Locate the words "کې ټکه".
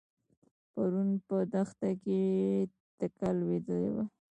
2.03-3.29